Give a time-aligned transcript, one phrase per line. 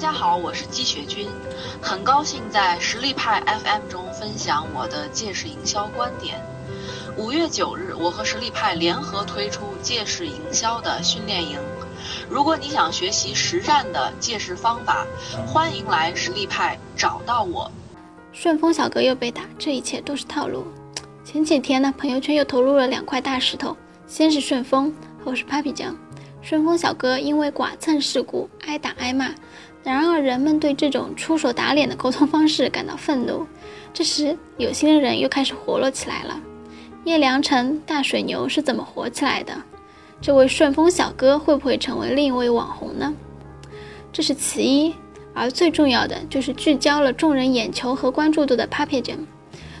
[0.00, 1.28] 大家好，我是姬雪君，
[1.78, 6.40] 很高兴在实力派 FM 中分享我的借势营销观点。
[7.18, 11.58] 五月九日，我和实力派联合推出借势营销的训练营。
[12.30, 15.06] 如果你想学习实战的借势方法，
[15.46, 17.70] 欢迎来实力派找到我。
[18.32, 20.64] 顺丰小哥又被打，这一切都是套路。
[21.22, 23.76] 前几天呢，朋友圈又投入了两块大石头，
[24.06, 24.90] 先是顺丰，
[25.22, 25.94] 后是 Papi 酱。
[26.42, 29.28] 顺丰小哥因为剐蹭事故挨打挨骂，
[29.82, 33.46] 然而人们对这种出手打脸的沟通方式感到愤怒。
[33.92, 36.40] 这时，有心的人又开始活络起来了。
[37.04, 39.52] 叶良辰大水牛是怎么火起来的？
[40.20, 43.12] 这位顺丰小哥会不会成为另一位网红呢？
[44.12, 44.94] 这是其一，
[45.32, 49.16] 而最重要的就是聚焦了众人眼球和关注度的 Papi 酱。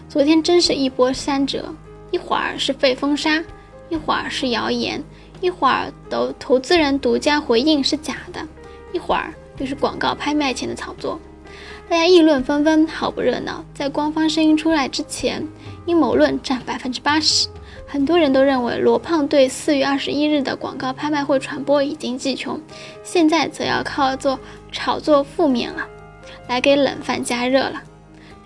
[0.08, 1.74] 昨天真是一波三折，
[2.10, 3.44] 一会儿是被封杀，
[3.90, 5.04] 一会儿是谣言，
[5.42, 8.40] 一会儿都投资人独家回应是假的，
[8.94, 11.20] 一会儿就是广告拍卖前的炒作，
[11.86, 13.62] 大家议论纷纷，好不热闹。
[13.74, 15.46] 在官方声音出来之前，
[15.84, 17.46] 阴谋论占百分之八十。
[17.86, 22.58] 很多人都认为罗胖对四月二十一日的广告拍卖会传播已经计穷，
[23.04, 24.40] 现在则要靠做
[24.72, 25.86] 炒作负面了，
[26.48, 27.82] 来给冷饭加热了。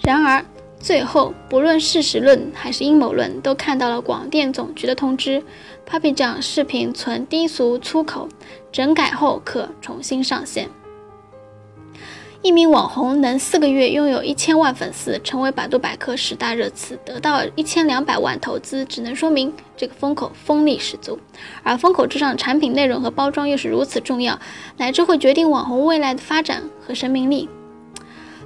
[0.00, 0.44] 然而
[0.80, 5.40] 最后，不论事实论还是阴谋论，都看到了广电总局的通知
[5.88, 8.28] ：Papi 酱视频存低俗粗口，
[8.72, 10.68] 整改后可重新上线。
[12.44, 21.18] 一名网红能四个月拥有一千万粉丝，成为百度百科十大热词，得到一千两百万投资，只能说明这个风口风力十足。
[21.62, 24.38] 而风口之上，产品内容和包装又是如此重要，
[24.76, 27.48] 乃至会决定网红未来的发展和生命力。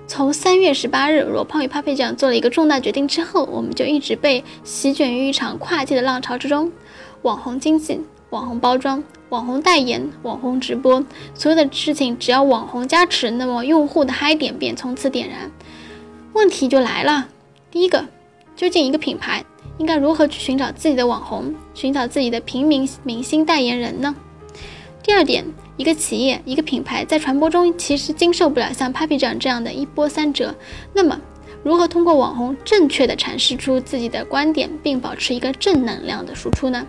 [0.07, 6.71] 从三月十八日，罗胖与帕佩酱做了一个重大决定之后，我们就一直被席卷于一场跨界的浪潮之中，
[7.23, 8.01] 网红经济。
[8.31, 11.03] 网红包装、网红代言、网红直播，
[11.35, 15.51] 所有的事情只要网红加持，那么用户的嗨点便从此点燃。
[16.35, 17.29] 问题就来了，
[17.71, 18.05] 第一个，
[18.55, 19.45] 究竟一个品牌
[19.79, 24.15] 应该如何去寻找自己的网红，寻找自己的平民明星代言人呢？
[25.03, 25.43] 第二点，
[25.79, 30.55] 一个企业、一个品牌在传播中其实经受不了像 Papi 酱这样的一波三折，
[30.93, 31.19] 那么
[31.63, 36.87] 如何通过网红正确的阐释出自己的观点，并保持一个正能量的输出呢？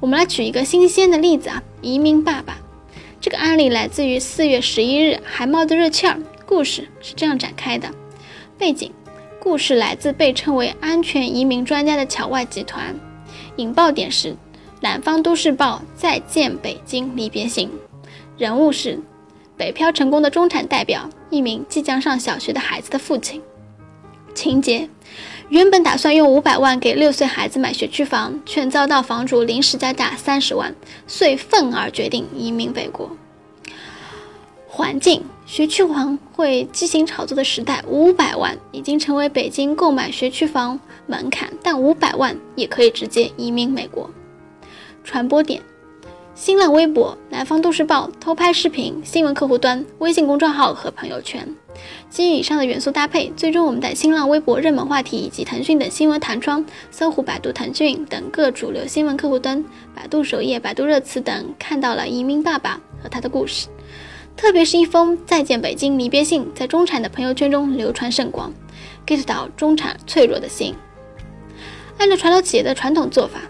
[0.00, 2.56] 我们来举一个新鲜的例子啊，移民爸爸。
[3.20, 6.16] 这个案例来自于四月十一日，还冒着热气儿。
[6.46, 7.90] 故事是这样展开的：
[8.56, 8.92] 背景，
[9.40, 12.94] 故事来自被称为安全移民专家的侨外集团。
[13.56, 14.36] 引爆点是
[14.80, 17.68] 南方都市报再见北京离别行。
[18.36, 19.00] 人物是
[19.56, 23.42] 北漂成功的中产代表，一名即将上小学的孩子的父亲。
[24.32, 24.88] 情节。
[25.48, 30.74] 原本打算用五百万给六岁孩子买学区房，却遭到房主临时加价三十万，
[31.06, 33.10] 遂愤而决定移民北国。
[34.66, 44.10] 环境学区房会畸形炒作的时代，五百万已经成为北京购买学区房门槛，但五百万也可以直接移民美国。
[45.02, 45.62] 传播点。
[46.34, 51.44] 新浪微博、南方都市报偷拍视频、新闻客户端、微信公众号和朋友圈，
[52.10, 63.68] 基于以上的元素搭配，最终我们在新浪微博热门话题以及腾讯等新闻弹窗、搜狐、百度、腾讯等各主流新闻客户端、百度首页、百度热词等看到了移民爸爸和他的故事。
[64.36, 68.52] 特别是一封再见北京离别信，在中产的朋友圈中流传甚广
[69.06, 70.74] ，get 到中产脆弱的心。
[71.98, 73.40] 按照传统企业的传统做法。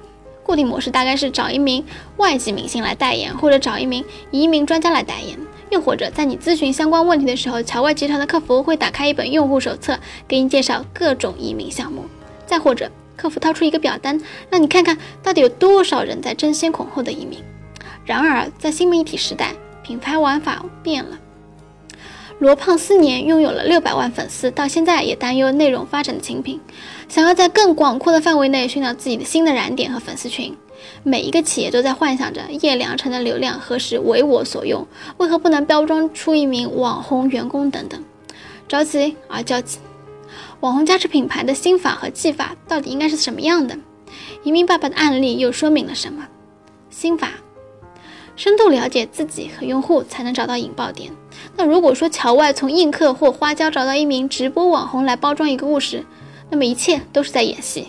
[0.43, 1.85] 固定模式大概是找一名
[2.17, 5.39] 外籍明星来代言，或者找一名移民专家来代言，
[5.71, 12.03] 又或者在你咨询相关问题的时候，侨外集团的客服会打开一本用户手册，给你介绍各种移民项目；
[12.47, 14.21] 再或者客服掏出一个表单，
[14.51, 17.39] 让你看看到底有多少人在争先恐后的移民。
[18.05, 19.53] 然而，在新媒体时代，
[19.83, 21.19] 品牌玩法变了。
[22.39, 26.61] 罗胖四年拥有了六百万粉丝，到现在也担忧内容发展的清贫，
[27.09, 30.57] 想要在更广阔的范围内寻找自己的新的燃点和粉丝群。
[31.03, 34.87] 每一个企业都在幻想着叶良辰的流量何时为我所用，
[35.19, 38.03] 为何不能包装出一名网红员工等等，
[38.67, 39.79] 着急而焦急。
[40.61, 43.79] 网红加持品牌的心法和技法到底应该是什么样的？
[44.43, 46.27] 移民爸爸的案例又说明了什么？
[46.91, 47.31] 心法。
[48.37, 51.11] 深度了解自己和用户，才能找到引爆点。
[51.57, 56.05] 那如果说桥外从映客或花椒找到一名直播网红来包装一个故事，
[56.49, 57.89] 那么一切都是在演戏，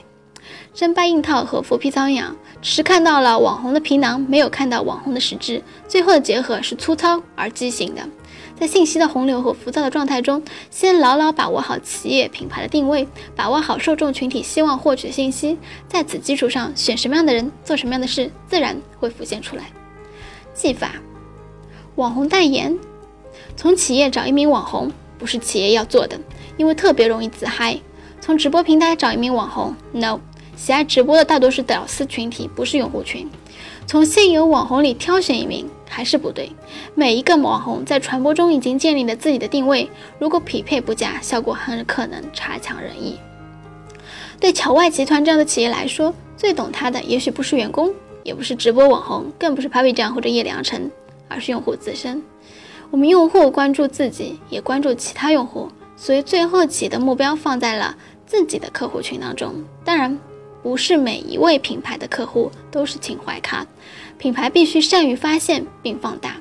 [0.73, 2.23] 真掰硬套和浮皮苍蝇，
[2.61, 5.61] 只是看到了网红的皮囊，没有看到网红的实质。
[5.87, 8.01] 最后的结合是粗糙而畸形的。
[8.57, 15.57] 在信息的洪流和浮躁的状态中，先牢牢把握好企业品牌的定位，把握好受众群体希望获取的信息，
[15.87, 19.63] 在此基础上选什么样的人做什么样的事，自然会浮现出来。
[20.53, 20.91] 技法，
[21.95, 22.77] 网红代言，
[23.55, 26.19] 从企业找一名网红不是企业要做的，
[26.57, 27.79] 因为特别容易自嗨。
[28.19, 30.19] 从直播平台找一名网红，no，
[30.59, 33.25] 喜爱直播的大多是屌丝群体，不是用户群。
[33.87, 36.51] 从现有网红里挑选一名还是不对。
[36.93, 39.89] 每一个网红在传播中已经建立了自己的定位，
[40.19, 43.17] 如果匹配不佳，效果很可能差强人意。
[44.37, 50.91] 对乔外集团这样的企业来说，最懂他的也许不是员工，也不是直播网红，更不是 Papi 酱或者叶良辰，
[51.29, 52.21] 而是用户自身。
[52.91, 57.95] 我们用户关注自己，也关注其他用户，所以最后企业的目标放在了
[58.25, 59.55] 自己的客户群当中。
[59.85, 60.19] 当然。
[60.61, 63.65] 不是每一位品牌的客户都是情怀咖，
[64.17, 66.35] 品牌必须善于发现并放大。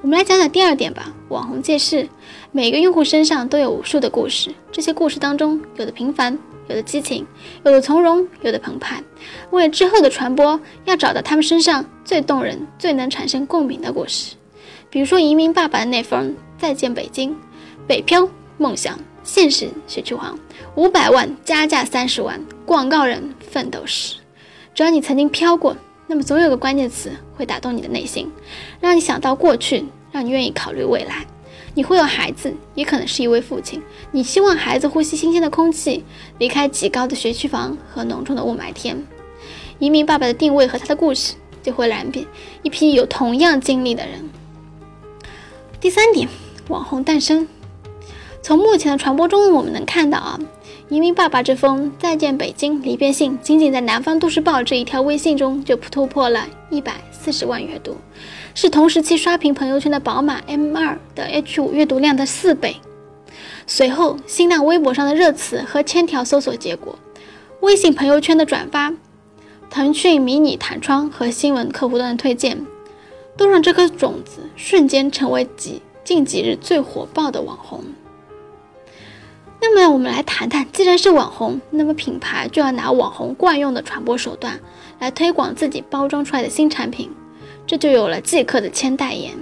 [0.00, 2.08] 我们来讲讲第二点吧，网红借势。
[2.50, 6.36] 每个用户身上都有无数的故事，这些故事当中，有的平凡，
[6.68, 7.26] 有的激情，
[7.64, 9.02] 有的从容，有的澎湃。
[9.50, 14.34] 为了之后的传播，要找到他们身上最动人、最能产生共鸣的故事。
[14.90, 17.30] 比如说移民爸爸的那封《再见北京》，
[17.86, 18.28] 北漂
[18.58, 18.98] 梦想。
[19.24, 20.36] 现实学区房，
[20.74, 24.16] 五百万加价三十万，广告人奋斗史。
[24.74, 25.76] 只要你曾经飘过，
[26.06, 28.32] 那么总有个关键词会打动你的内心，
[28.80, 31.26] 让你想到过去，让你愿意考虑未来。
[31.74, 33.82] 你会有孩子，也可能是一位父亲。
[34.10, 36.04] 你希望孩子呼吸新鲜的空气，
[36.38, 39.02] 离开极高的学区房和浓重的雾霾天。
[39.78, 42.26] 移民爸爸的定位和他的故事，就会燃遍
[42.62, 44.30] 一批有同样经历的人。
[45.80, 46.28] 第三点，
[46.68, 47.46] 网红诞生。
[48.42, 50.38] 从目前的传播中，我们能看到啊，
[50.92, 57.96] 移民爸爸这封再见北京离别信，仅仅在南方都市报这一条微信中就突破了一百四十万阅读，
[58.54, 62.76] 是同时期刷屏朋友圈的宝马 M2 的 H5 阅读量的四倍。
[63.66, 66.98] 随后，新浪微博上的热词和千条搜索结果，
[67.60, 68.92] 微信朋友圈的转发，
[69.70, 72.66] 腾讯迷你弹窗和新闻客户端的推荐，
[73.34, 77.82] 都让这颗种子瞬间成为几近几日最火爆的网红。
[79.64, 84.58] 那么我们来谈谈，既然是网红，那么品牌就要拿网红惯用的传播手段
[84.98, 87.08] 来推广自己包装出来的新产品，
[87.64, 89.34] 这就有了即刻的签代言，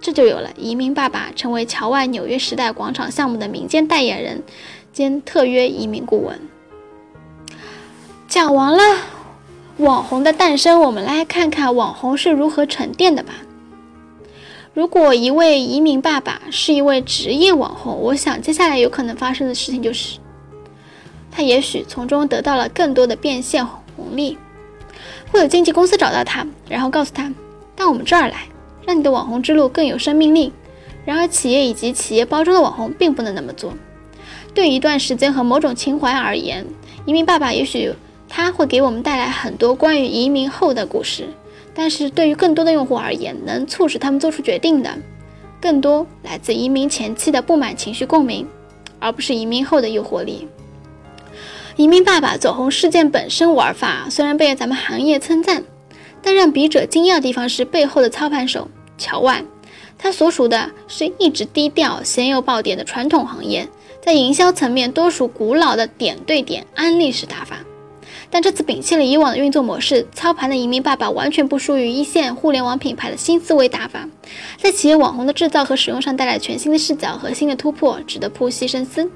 [0.00, 4.42] 这就有了移民爸爸成为桥外纽约时代广场项目的民间代言人
[4.90, 6.40] 兼特约移民顾问。
[8.26, 8.82] 讲完了
[9.76, 13.34] 网红的诞生，我们来看看网红是如何沉淀的吧。
[14.74, 20.18] 如果一位移民爸爸是一位职业网红，我想接下来有可能发生的事情就是，
[21.30, 24.38] 他也许从中得到了更多的变现红利。
[25.30, 27.30] 会有经纪公司找到他，然后告诉他
[27.76, 28.46] 到我们这儿来，
[28.86, 30.50] 让你的网红之路更有生命力。
[31.04, 33.74] 然而，企业以及企业包装的网红并不能那么做。
[34.54, 36.64] 对一段时间和某种情怀而言，
[37.04, 37.92] 移民爸爸也许
[38.26, 41.28] 他会给我们带来很多关于移民后的故事。
[41.74, 44.90] 但是对于更多的用户而言，能促使他们做出决定的，
[45.60, 48.46] 更多来自移民前期的不满情绪共鸣，
[48.98, 50.46] 而不是移民后的诱惑力。
[51.76, 55.64] 移民爸爸走红事件本身玩法虽然被咱们行业称赞，
[56.20, 58.68] 但让笔者惊讶的地方是背后的操盘手
[58.98, 59.46] 乔万，
[59.96, 63.66] 他所属的是一直低调、鲜有爆点的传统行业，
[64.04, 67.56] 在营销层面多属古老的点对点安利式打法。
[68.34, 74.08] 但这次摒弃了以往的运作模式，操盘的移民爸爸完全不输于一线互联网品牌的新思维打法，
[74.56, 79.10] 在企业网红的制造和使用上带来全新的视角和新的突破，值得剖析深思。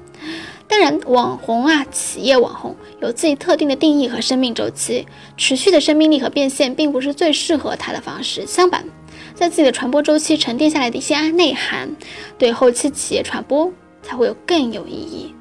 [0.67, 8.45] 当然，网红啊，企业网红有自己特定的定义和生命周期，持续的生命力和变现并不是最适合他的方式。
[8.45, 8.85] 相反，
[9.33, 11.89] 在自己的传播周期沉淀下来的一些内涵，
[12.37, 13.71] 对后期企业传播
[14.03, 15.33] 才会有更有意义。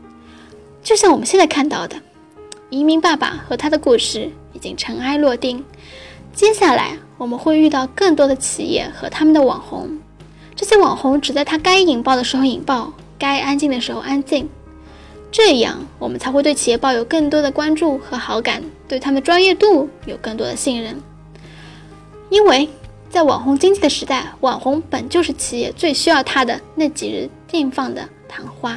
[0.82, 1.96] 就像我们现在看到的。
[2.68, 5.64] 移民爸爸和他的故事已经尘埃落定，
[6.32, 9.98] 接下来我们会遇到更多的企业和他们的网红，
[10.54, 14.48] 这些网红只在他该引爆的时候引爆，该安静的时候安静，
[15.30, 21.00] 这样我们才会对企业抱有更多的关注和好感，对他们专业度有更多的信任。
[22.30, 22.68] 因为
[23.08, 28.76] 在网红经济的时代，网红本就是企业最需要他的那几日绽放的昙花。